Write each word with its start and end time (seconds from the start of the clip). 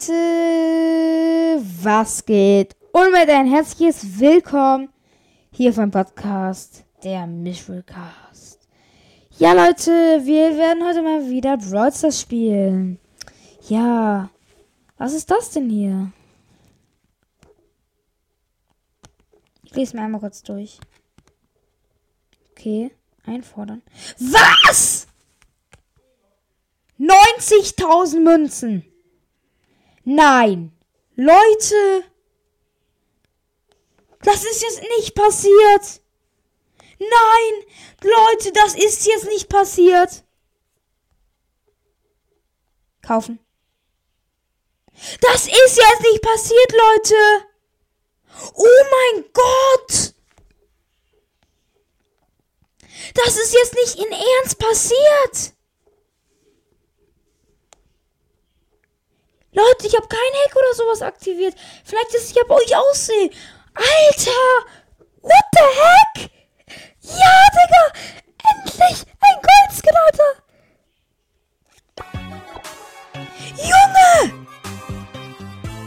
Leute, 0.00 1.62
was 1.82 2.24
geht? 2.24 2.74
Und 2.92 3.12
mit 3.12 3.28
ein 3.28 3.46
herzliches 3.46 4.18
Willkommen 4.18 4.88
hier 5.52 5.72
beim 5.74 5.90
Podcast 5.90 6.84
der 7.04 7.28
Cast. 7.84 8.66
Ja 9.36 9.52
Leute, 9.52 9.90
wir 10.24 10.56
werden 10.56 10.86
heute 10.86 11.02
mal 11.02 11.28
wieder 11.28 11.58
Brawl 11.58 11.92
Stars 11.92 12.18
spielen. 12.18 12.98
Ja, 13.68 14.30
was 14.96 15.12
ist 15.12 15.30
das 15.30 15.50
denn 15.50 15.68
hier? 15.68 16.12
Ich 19.64 19.74
lese 19.74 19.96
mir 19.96 20.04
einmal 20.04 20.22
kurz 20.22 20.42
durch. 20.42 20.78
Okay, 22.52 22.90
einfordern. 23.26 23.82
Was? 24.18 25.06
90.000 26.98 28.20
Münzen. 28.20 28.86
Nein. 30.04 30.72
Leute. 31.16 32.04
Das 34.22 34.44
ist 34.44 34.62
jetzt 34.62 34.82
nicht 34.98 35.14
passiert. 35.14 36.02
Nein. 36.98 37.64
Leute, 38.02 38.52
das 38.52 38.74
ist 38.74 39.06
jetzt 39.06 39.26
nicht 39.26 39.48
passiert. 39.48 40.24
Kaufen. 43.02 43.38
Das 45.20 45.46
ist 45.46 45.76
jetzt 45.76 46.00
nicht 46.02 46.22
passiert, 46.22 46.72
Leute. 46.72 47.46
Oh 48.54 48.84
mein 48.90 49.24
Gott. 49.32 50.14
Das 53.14 53.36
ist 53.36 53.54
jetzt 53.54 53.74
nicht 53.74 53.96
in 53.96 54.12
Ernst 54.12 54.58
passiert. 54.58 55.54
Leute, 59.52 59.86
ich 59.86 59.96
habe 59.96 60.06
kein 60.06 60.18
Hack 60.18 60.54
oder 60.54 60.74
sowas 60.74 61.02
aktiviert. 61.02 61.54
Vielleicht 61.84 62.14
ist 62.14 62.26
es 62.26 62.34
ja 62.34 62.42
bei 62.46 62.54
euch 62.54 62.76
aussehe. 62.76 63.30
Alter! 63.74 64.66
What 65.22 65.44
the 65.52 65.64
heck? 65.80 66.30
Ja, 67.02 67.46
Digga! 67.56 67.92
Endlich 68.54 69.04
ein 69.20 69.42
Goldskin, 69.42 69.96
Alter! 70.06 70.32
Junge! 73.56 74.46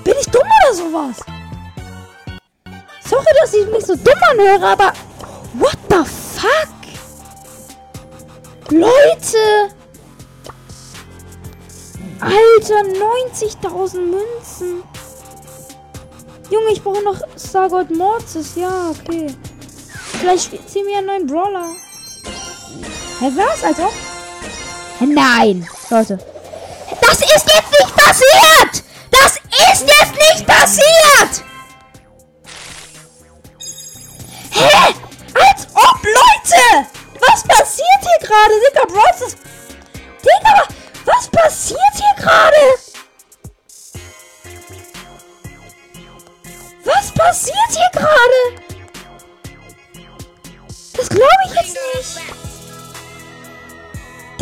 Bin 0.04 0.16
ich 0.20 0.28
dumm 0.28 0.48
oder 0.64 0.74
sowas? 0.74 1.18
Sorry, 3.06 3.34
dass 3.40 3.54
ich 3.54 3.68
mich 3.68 3.86
so 3.86 3.96
dumm 3.96 4.24
anhöre, 4.30 4.68
aber... 4.68 4.94
What 5.54 5.78
the 5.90 6.04
fuck? 6.04 6.70
Leute! 8.70 9.74
Alter, 12.24 12.84
90.000 13.34 14.00
Münzen. 14.00 14.84
Junge, 16.50 16.72
ich 16.72 16.82
brauche 16.82 17.04
noch 17.04 17.20
Stargold 17.38 17.96
Mortis. 17.96 18.56
Ja, 18.56 18.92
okay. 18.92 19.28
Vielleicht 20.20 20.70
ziehen 20.70 20.86
wir 20.88 20.98
einen 21.00 21.08
neuen 21.08 21.28
Brawler. 21.28 21.68
Hä, 23.20 23.32
was? 23.36 23.64
Also? 23.64 23.90
Hä, 25.00 25.06
nein. 25.06 25.68
Leute. 25.90 26.18
Das 27.02 27.20
ist 27.20 27.30
jetzt 27.30 27.48
nicht 27.48 27.96
passiert! 27.96 28.84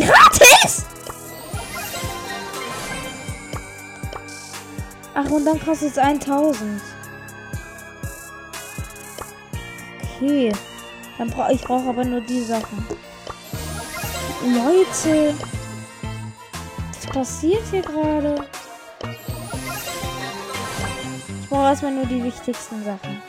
Gratis! 0.06 0.84
Ach, 5.14 5.30
und 5.30 5.44
dann 5.44 5.60
kostet 5.64 5.90
es 5.90 5.98
1000. 5.98 6.80
Okay. 10.22 10.52
Dann 11.18 11.30
brauche 11.30 11.52
ich 11.52 11.60
brauche 11.62 11.88
aber 11.88 12.04
nur 12.04 12.20
die 12.20 12.42
Sachen. 12.42 12.86
Leute 14.44 15.34
passiert 17.12 17.62
hier 17.70 17.82
gerade? 17.82 18.46
Ich 21.42 21.48
brauche 21.48 21.68
erstmal 21.68 21.92
nur 21.92 22.06
die 22.06 22.24
wichtigsten 22.24 22.82
Sachen. 22.82 23.22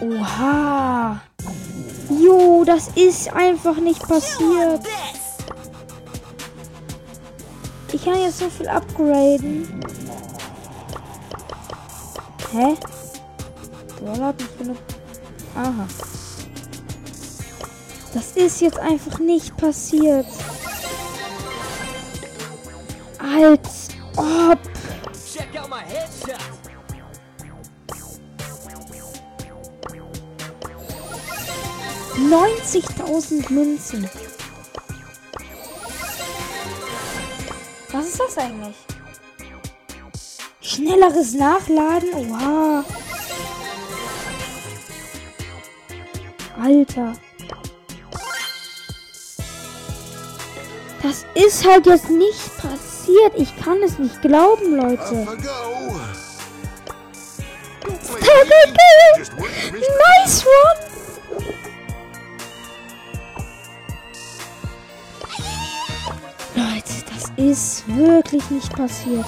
Oha. 0.00 1.20
Jo, 2.18 2.64
das 2.64 2.88
ist 2.94 3.32
einfach 3.32 3.76
nicht 3.76 4.00
passiert. 4.00 4.80
Ich 7.92 8.04
kann 8.04 8.20
jetzt 8.20 8.38
so 8.38 8.50
viel 8.50 8.68
upgraden. 8.68 9.80
Hä? 12.52 12.74
Brawler 14.00 14.26
hat 14.26 14.38
nicht 14.38 14.58
genug. 14.58 14.76
Aha. 15.54 15.86
Das 18.14 18.32
ist 18.32 18.60
jetzt 18.60 18.78
einfach 18.78 19.18
nicht 19.18 19.56
passiert. 19.56 20.26
Als 23.18 23.88
ob. 24.16 24.58
90.000 32.30 33.52
Münzen. 33.52 34.10
Was 37.92 38.06
ist 38.06 38.20
das 38.20 38.38
eigentlich? 38.38 38.76
Schnelleres 40.60 41.34
Nachladen? 41.34 42.10
Wow. 42.28 42.84
Alter. 46.60 47.12
Das 51.02 51.24
ist 51.34 51.64
halt 51.64 51.86
jetzt 51.86 52.10
nicht 52.10 52.56
passiert. 52.56 53.32
Ich 53.36 53.56
kann 53.62 53.80
es 53.82 53.98
nicht 53.98 54.20
glauben, 54.22 54.76
Leute. 54.76 55.26
Nice 60.24 60.44
one! 60.44 60.85
Das 66.86 67.32
ist 67.36 67.88
wirklich 67.88 68.48
nicht 68.50 68.72
passiert. 68.74 69.26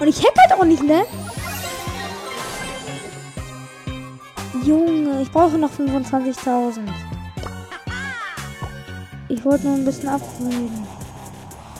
Und 0.00 0.08
ich 0.08 0.18
hack 0.18 0.34
halt 0.36 0.60
auch 0.60 0.64
nicht, 0.64 0.82
ne? 0.82 1.04
Junge, 4.64 5.22
ich 5.22 5.30
brauche 5.30 5.58
noch 5.58 5.70
25.000. 5.70 6.80
Ich 9.28 9.44
wollte 9.44 9.66
nur 9.66 9.76
ein 9.76 9.84
bisschen 9.84 10.08
upgraden. 10.08 10.86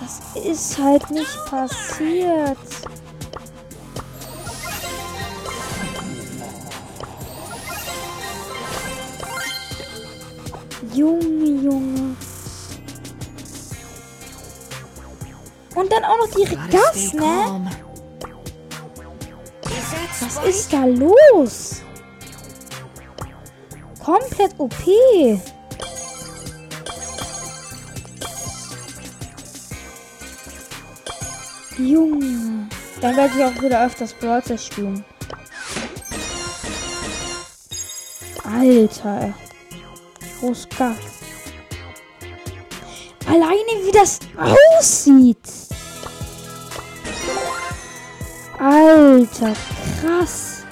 Das 0.00 0.44
ist 0.44 0.78
halt 0.78 1.10
nicht 1.10 1.38
passiert. 1.46 2.58
Junge, 10.92 11.62
Junge. 11.62 12.03
Und 15.74 15.90
dann 15.92 16.04
auch 16.04 16.18
noch 16.18 16.30
direkt 16.34 16.72
das, 16.72 17.12
ne? 17.12 17.70
Was 20.20 20.44
ist 20.46 20.72
da 20.72 20.84
los? 20.84 21.82
Komplett 24.02 24.54
OP. 24.58 24.72
Junge. 31.78 32.68
Dann 33.00 33.16
werde 33.16 33.34
ich 33.36 33.44
auch 33.44 33.62
wieder 33.62 33.84
öfters 33.84 34.14
Brawl 34.14 34.42
spielen. 34.58 35.04
Alter. 38.44 39.34
Roska. 40.40 40.94
Alleine 43.26 43.84
wie 43.84 43.92
das 43.92 44.20
aussieht. 44.78 45.63
Alter, 49.14 49.52
krass. 50.00 50.64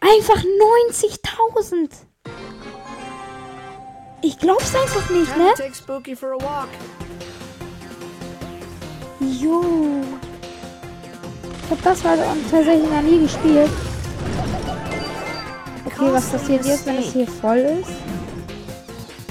Einfach 0.00 0.42
90.000. 0.42 1.90
Ich 4.22 4.38
glaub's 4.38 4.74
einfach 4.74 5.10
nicht, 5.10 5.36
ne? 5.36 5.52
Jo. 9.20 9.62
Ich 11.64 11.70
hab 11.70 11.82
das 11.82 12.02
halt 12.02 12.20
tatsächlich 12.50 12.90
noch 12.90 13.02
nie 13.02 13.20
gespielt. 13.20 13.70
Okay, 15.84 16.08
was 16.10 16.30
passiert 16.30 16.64
jetzt, 16.64 16.86
wenn 16.86 16.96
es 17.00 17.12
hier 17.12 17.28
voll 17.28 17.58
ist? 17.58 17.90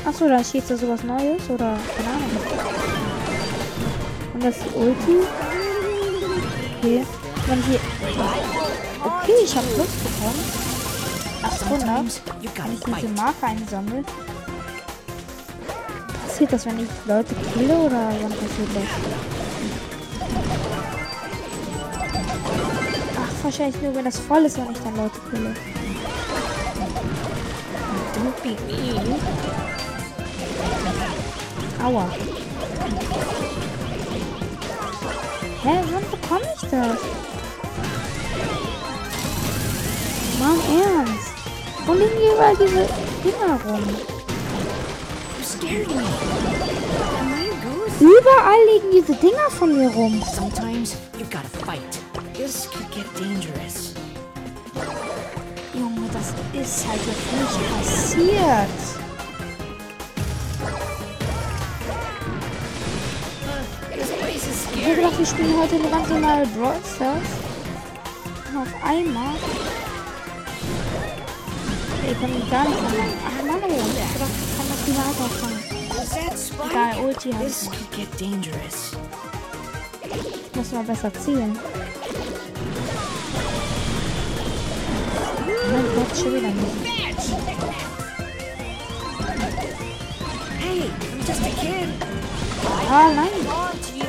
Achso, 0.06 0.28
da 0.28 0.44
steht 0.44 0.70
da 0.70 0.78
sowas 0.78 1.04
Neues 1.04 1.50
oder 1.50 1.76
keine 1.98 2.10
Ahnung. 2.10 2.30
Und 4.36 4.44
das 4.44 4.58
ist 4.58 4.66
die 4.66 4.78
Ulti. 4.78 5.28
Okay. 6.78 7.04
Wenn 7.48 7.64
hier. 7.64 7.80
Okay, 8.14 9.34
ich 9.44 9.56
habe 9.56 9.68
Plus 9.68 9.88
bekommen. 9.88 10.44
800. 11.44 11.80
Sometimes 11.80 12.22
you 12.42 12.50
Wenn 12.56 12.80
gotta 12.80 12.98
ich 12.98 13.02
diese. 13.02 13.14
Marke 13.14 13.46
einsammle. 13.46 14.04
Passiert 16.28 16.54
das, 16.54 16.66
wenn 16.66 16.80
ich 16.80 16.90
Leute 17.08 17.36
kille 17.54 17.76
oder 17.76 18.12
wann 18.22 18.32
passiert 18.32 18.70
das? 18.76 18.84
Ach, 23.18 23.44
wahrscheinlich 23.44 23.82
nur, 23.82 23.96
wenn 23.96 24.06
das 24.06 24.20
voll 24.20 24.46
ist, 24.46 24.58
wenn 24.58 24.72
ich 24.72 24.80
dann 24.80 24.96
Leute 24.96 25.20
kille. 25.30 25.56
Aua. 31.84 32.06
Hä, 35.64 35.80
wann 35.92 36.12
bekomme 36.12 36.42
ich 36.56 36.70
das? 36.70 36.98
Mann, 40.42 40.58
ernst. 40.82 41.34
Wo 41.86 41.94
liegen 41.94 42.18
überall 42.34 42.56
diese 42.56 42.88
Dinger 43.24 43.60
rum? 43.64 43.84
You 45.38 45.44
scared 45.44 45.88
me. 45.88 46.04
Am 47.20 47.32
I 47.32 47.46
a 47.46 47.54
ghost? 47.62 48.02
Überall 48.02 48.66
liegen 48.74 48.90
diese 48.92 49.14
Dinger 49.20 49.52
von 49.52 49.78
mir 49.78 49.90
rum. 49.90 50.24
Sometimes 50.34 50.96
you 51.20 51.26
gotta 51.26 51.48
fight. 51.64 52.00
This 52.34 52.68
could 52.72 52.90
get 52.92 53.06
dangerous. 53.20 53.94
Junge, 55.76 56.10
das 56.12 56.34
ist 56.60 56.88
halt 56.88 57.02
jetzt 57.06 57.32
nicht 57.38 57.60
passiert. 57.78 58.70
Ich 64.74 64.88
hätte 64.88 64.96
gedacht, 64.96 65.20
wir 65.20 65.26
spielen 65.28 65.62
heute 65.62 65.76
eine 65.76 65.90
ganz 65.90 66.10
normale 66.10 66.48
Brawl 66.48 66.82
Stars. 66.96 67.30
Auf 68.58 68.84
einmal. 68.84 69.36
Ich 72.08 72.20
kann 72.20 72.34
mich 72.34 72.50
gar 72.50 72.68
nicht 72.68 72.82
machen. 72.82 72.96
Ach 73.26 73.46
Mann, 73.46 73.62
ich 73.70 73.80
hab 73.80 74.14
gedacht, 74.14 74.30
ich 74.42 74.58
kann 74.58 74.68
das 74.70 74.88
wieder 74.88 75.04
weiterfangen. 75.08 75.60
Was 75.96 76.10
that 76.10 76.38
Spike? 76.38 76.70
Egal, 76.72 77.06
Ulti 77.06 77.32
habe 77.32 77.46
This 77.46 77.64
ich. 77.64 77.70
could 77.70 77.92
get 77.92 78.10
dangerous. 78.20 78.92
Ich 80.04 80.56
muss 80.56 80.72
mal 80.72 80.84
besser 80.84 81.14
zielen. 81.14 81.58
Mein 85.72 85.86
Gott, 85.96 86.18
schon 86.18 86.34
wieder 86.36 86.48
nicht. 86.50 86.76
Hey, 90.60 90.90
I'm 91.12 91.26
just 91.28 91.42
a 91.42 91.50
kid. 91.62 91.90
Ah, 92.90 93.12
nein. 93.16 93.48
On 93.48 93.72
to 93.80 93.98
you. 93.98 94.04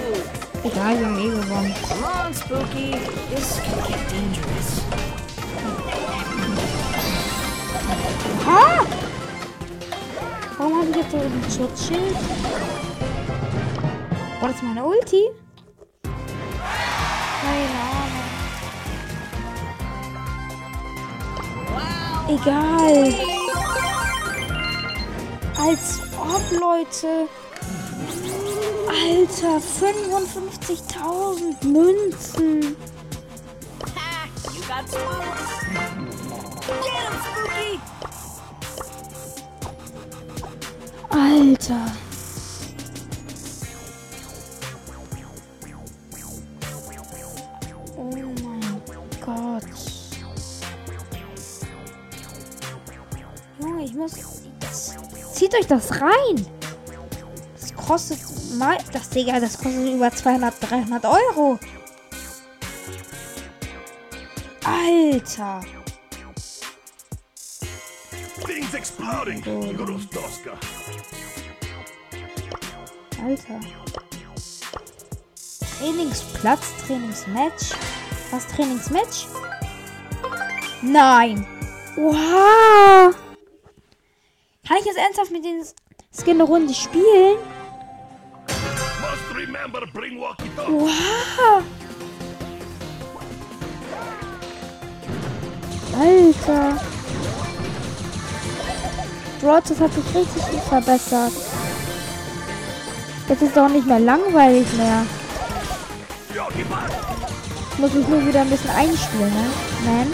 Egal, 0.65 0.99
wir 0.99 1.07
haben 1.07 1.19
eh 1.19 1.29
gewonnen. 1.31 1.75
Come 1.89 2.05
on, 2.05 2.35
Spooky. 2.35 2.91
This 3.31 3.61
could 3.61 3.87
get 3.89 4.01
dangerous. 4.11 5.02
Ah! 8.47 8.85
Warum 10.59 10.79
habe 10.79 10.91
ich 10.91 10.97
jetzt 10.97 11.11
so 11.11 11.17
ein 11.17 11.45
Schutzschild? 11.51 12.17
War 14.41 14.49
das 14.49 14.63
meine 14.63 14.85
Ulti? 14.85 15.31
Keine 17.43 17.79
Ahnung. 17.91 18.29
Egal. 22.29 23.15
Als 25.59 26.01
ob, 26.19 26.43
Leute. 26.61 27.29
Alter, 28.89 29.61
55.000 29.61 31.65
Münzen. 31.67 32.77
Ha! 33.95 34.27
You 34.53 34.61
got 34.69 34.87
Alter. 41.11 41.93
Oh 47.97 48.11
mein 48.11 48.83
Gott. 49.25 49.63
Junge, 53.61 53.85
ich 53.85 53.95
muss. 53.95 54.13
Das, 54.61 54.95
zieht 55.35 55.55
euch 55.55 55.67
das 55.67 56.01
rein. 56.01 56.47
Das 57.61 57.75
kostet 57.75 58.19
mal. 58.57 58.79
Das 58.93 59.11
Digga, 59.11 59.39
das 59.39 59.59
kostet 59.59 59.95
über 59.95 60.11
200, 60.11 60.55
300 60.61 61.05
Euro. 61.05 61.59
Alter. 64.65 65.61
Things 68.73 68.89
exploding. 68.89 69.43
Grustoska. 69.77 70.59
Alter. 73.23 73.61
Trainingsplatz, 75.79 76.73
Trainingsmatch. 76.87 77.75
Was 78.31 78.47
Trainingsmatch? 78.49 79.27
Nein. 80.81 81.47
Wow. 81.97 83.15
Kann 84.67 84.77
ich 84.79 84.87
jetzt 84.87 84.99
ernsthaft 84.99 85.33
mit 85.33 85.45
den 85.45 85.63
Skin 86.17 86.41
eine 86.41 86.45
Runde 86.45 86.73
spielen? 86.73 87.37
Must 88.47 89.37
remember, 89.37 89.87
bring 89.93 90.19
walkie-talkie. 90.19 90.73
Wow. 90.73 91.63
Alter. 96.01 96.92
Broadcast 99.43 99.81
hat 99.81 99.93
sich 99.93 100.05
richtig 100.15 100.43
gut 100.53 100.63
verbessert. 100.69 101.33
Jetzt 103.29 103.43
ist 103.43 103.51
es 103.51 103.59
auch 103.59 103.69
nicht 103.69 103.89
mehr 103.89 103.99
langweilig 103.99 104.73
mehr. 104.75 105.05
Ich 107.73 107.79
muss 107.79 107.93
mich 107.93 108.07
nur 108.07 108.25
wieder 108.25 108.43
ein 108.43 108.51
bisschen 108.51 108.71
einspielen, 108.71 109.35
ne? 109.35 109.51
Nein. 109.85 110.13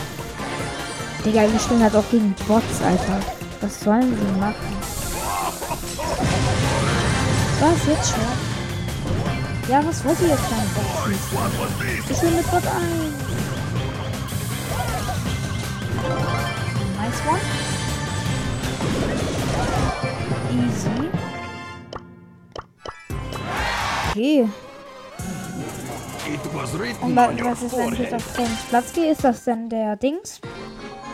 Digga, 1.27 1.43
wir 1.43 1.61
spielen 1.61 1.83
halt 1.83 1.95
auch 1.95 2.11
gegen 2.11 2.35
Bots, 2.47 2.81
Alter. 2.83 3.21
Was 3.61 3.81
sollen 3.81 4.17
sie 4.17 4.41
machen? 4.41 4.55
Was 7.61 7.87
jetzt 7.87 8.11
schon? 8.11 9.71
Ja, 9.71 9.85
was 9.85 10.03
wollt 10.07 10.21
ihr 10.23 10.29
jetzt 10.29 10.51
dann? 10.51 11.13
Ich 12.09 12.23
will 12.23 12.31
mit 12.31 12.51
Bot 12.51 12.63
ein. 12.67 13.13
Nice 16.97 17.21
one. 17.29 17.68
Easy. 20.51 21.11
Okay. 24.11 24.49
Und 27.01 27.17
wa- 27.17 27.31
was 27.41 27.63
ist, 27.63 27.63
jetzt 27.63 27.71
forehead. 27.71 28.15
auf 28.15 28.33
den 28.37 28.59
Platz 28.69 28.93
gehe? 28.93 29.13
Ist 29.13 29.25
das 29.25 29.45
denn 29.45 29.69
der 29.69 29.97
Dings? 29.97 30.41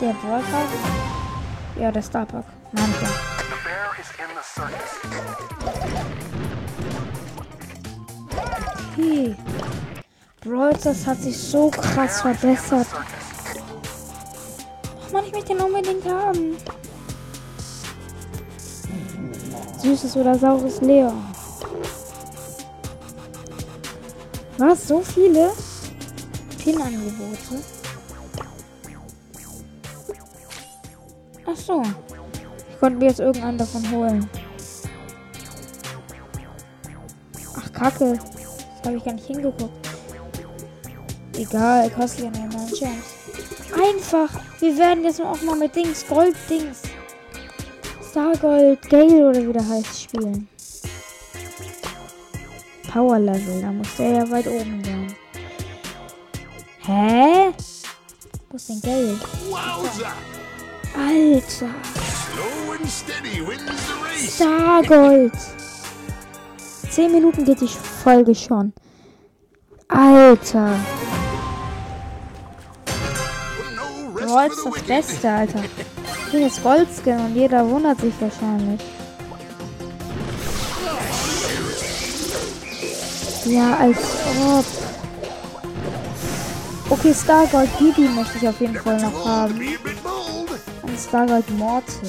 Der 0.01 0.13
Brawl 0.15 0.41
Pass? 0.41 1.81
Ja, 1.81 1.91
der 1.93 2.03
Starpark. 2.03 2.45
Nein, 2.73 2.95
ja. 3.03 3.09
Okay. 8.97 9.35
Brawl 10.43 10.77
Stars 10.79 11.07
hat 11.07 11.19
sich 11.23 11.37
so 11.39 11.71
krass 11.71 12.21
verbessert. 12.21 12.87
Ach 15.07 15.13
man, 15.13 15.25
ich 15.25 15.33
möchte 15.33 15.55
den 15.55 15.63
unbedingt 15.63 16.05
haben. 16.07 16.57
Süßes 19.85 20.17
oder 20.17 20.35
saures 20.39 20.81
Leon. 20.81 21.23
Was? 24.57 24.89
So 24.89 25.03
viele? 25.03 25.53
Pin-Angebote? 26.59 27.63
Ach 31.47 31.57
so. 31.57 31.83
Ich 32.71 32.81
konnte 32.81 32.99
mir 32.99 33.09
jetzt 33.09 33.21
irgendeinen 33.21 33.59
davon 33.59 33.91
holen. 33.91 34.31
Ach, 37.59 37.73
Kacke. 37.75 38.19
Das 38.19 38.87
habe 38.87 38.97
ich 38.97 39.05
gar 39.05 39.13
nicht 39.13 39.27
hingeguckt. 39.27 39.89
Egal, 41.37 41.91
kostet 41.91 42.25
ja 42.25 42.31
nur 42.31 42.49
9 42.49 42.69
Gems. 42.69 43.05
Einfach. 43.75 44.31
Wir 44.61 44.79
werden 44.79 45.05
jetzt 45.05 45.21
auch 45.21 45.43
mal 45.43 45.57
mit 45.57 45.77
Dings, 45.77 46.07
Gold-Dings. 46.09 46.84
Stargold 48.15 48.89
Gale 48.91 49.29
oder 49.29 49.45
wie 49.45 49.53
der 49.53 49.69
heißt 49.69 50.03
spielen. 50.03 50.47
Power 52.93 53.19
Level, 53.19 53.61
da 53.61 53.73
muss 53.73 53.89
der 53.99 54.11
ja 54.11 54.31
weit 54.31 54.47
oben 54.47 54.85
sein. 54.85 55.17
Hä? 56.79 57.53
Wo 58.49 58.57
ist 58.57 58.69
denn 58.69 58.81
Gale? 58.83 59.19
Alter. 60.97 61.75
Stargold. 64.33 65.33
Zehn 66.91 67.11
Minuten 67.11 67.45
geht 67.45 67.63
die 67.63 67.67
Folge 67.67 68.33
schon. 68.33 68.73
Alter. 69.89 70.77
Brawl 74.15 74.47
ist 74.47 74.65
das. 74.65 74.83
Beste, 74.85 75.29
Alter. 75.29 75.65
Jetzt 76.41 76.63
Goldskin 76.63 77.19
und 77.21 77.35
jeder 77.37 77.69
wundert 77.69 78.01
sich 78.01 78.13
wahrscheinlich. 78.21 78.81
Ja, 83.47 83.77
als 83.77 83.99
ob. 84.51 84.65
Okay, 86.91 87.15
Stargold 87.15 87.79
Bibi 87.79 88.09
möchte 88.09 88.39
ich 88.39 88.49
auf 88.49 88.61
jeden 88.61 88.75
Fall 88.75 89.01
noch 89.01 89.25
haben. 89.25 89.61
Und 90.83 90.99
Stargold 90.99 91.49
Mortis. 91.57 92.03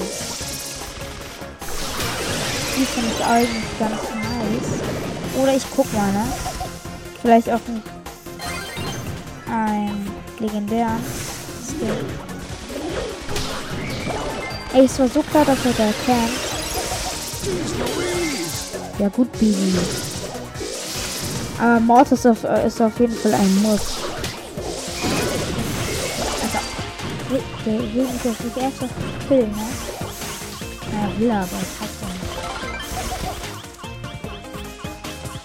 Die 2.76 2.84
finde 2.84 3.10
ich 3.16 3.24
eigentlich 3.24 3.78
ganz 3.78 3.92
nice. 3.92 5.42
Oder 5.42 5.54
ich 5.54 5.64
guck 5.74 5.90
mal, 5.94 6.12
ne? 6.12 6.24
Vielleicht 7.22 7.50
auch 7.50 7.60
ein, 7.68 7.82
ein 9.50 10.10
legendären 10.40 11.00
Skill. 11.64 12.25
Ey, 14.76 14.84
es 14.84 14.98
war 14.98 15.08
so 15.08 15.22
klar, 15.22 15.42
dass 15.46 15.64
er 15.64 15.72
da 15.72 15.84
erkennt. 15.84 16.32
Ja 18.98 19.08
gut, 19.08 19.32
Bibi. 19.32 19.72
Aber 21.58 21.80
Mortis 21.80 22.12
ist 22.12 22.26
auf, 22.26 22.44
äh, 22.44 22.66
ist 22.66 22.82
auf 22.82 23.00
jeden 23.00 23.16
Fall 23.16 23.32
ein 23.32 23.62
Muss. 23.62 23.80
Also, 26.42 26.58
der 27.64 27.78
will 27.94 28.06
sich 28.06 28.22
das 28.22 28.40
nicht 28.44 28.56
erst 28.58 28.80
killen, 29.26 29.50
ne? 29.52 29.66
Ja, 30.92 31.18
will 31.18 31.30
er, 31.30 31.38
aber 31.38 31.48
ich 31.62 31.80
hasse 31.80 32.04
ihn. 32.04 32.20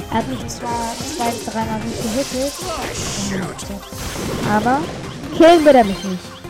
Er 0.09 0.17
hat 0.17 0.27
mich 0.27 0.45
zwar 0.49 0.93
zwei, 1.15 1.31
dreimal 1.49 1.79
gut 1.79 1.97
gehittet. 2.03 2.53
Aber 4.53 4.79
killen 5.37 5.63
wird 5.63 5.75
er 5.75 5.85
mich 5.85 6.03
nicht. 6.03 6.40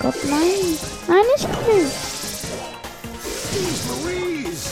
Gott, 0.00 0.14
nein. 0.24 0.78
Nein, 1.08 1.24
nicht. 1.36 1.48
Jeez 3.52 3.80
Louise. 4.02 4.70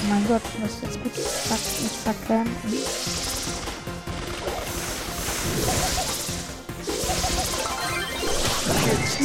Oh 0.00 0.08
mein 0.08 0.28
Gott, 0.28 0.42
ich 0.54 0.60
muss 0.60 0.70
jetzt 0.80 0.98
ver 0.98 1.58
mich 1.82 1.98
verkämpfen. 2.04 2.78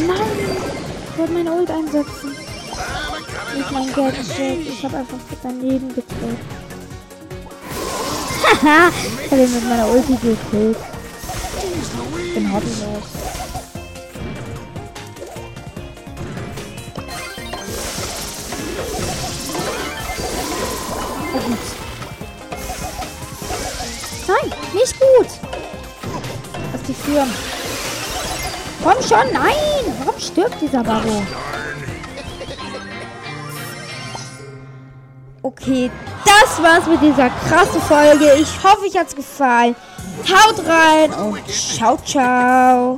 Nein! 0.07 0.17
Ich 1.11 1.19
wollte 1.19 1.33
meine 1.33 1.51
Ult 1.53 1.69
einsetzen. 1.69 2.35
Nicht 3.55 3.71
mein 3.71 3.93
Gadget. 3.93 4.67
Ich 4.67 4.83
habe 4.83 4.97
einfach 4.97 5.17
daneben 5.43 5.89
gedrückt. 5.89 6.43
Haha! 8.43 8.91
ich 9.23 9.31
habe 9.31 9.43
ihn 9.43 9.53
mit 9.53 9.69
meiner 9.69 9.87
Ulti 9.89 10.13
gekillt. 10.13 10.77
Ich 12.25 12.33
bin 12.33 12.51
hobbylos. 12.51 13.52
Oh, 21.33 21.39
gut. 21.39 21.57
Nein, 24.27 24.53
nicht 24.73 24.99
gut. 24.99 25.27
Was 26.71 26.83
die 26.83 26.93
führen. 26.93 27.33
Komm 28.83 29.01
schon, 29.01 29.33
nein! 29.33 29.95
Warum 30.03 30.19
stirbt 30.19 30.61
dieser 30.61 30.83
Babo? 30.83 31.23
Okay, 35.41 35.91
das 36.25 36.61
war's 36.61 36.85
mit 36.87 37.01
dieser 37.01 37.29
krassen 37.29 37.81
Folge. 37.81 38.33
Ich 38.39 38.63
hoffe, 38.63 38.85
euch 38.85 38.97
hat's 38.97 39.15
gefallen. 39.15 39.75
Haut 40.29 40.65
rein 40.65 41.11
und 41.13 41.47
ciao, 41.49 41.97
ciao. 42.05 42.97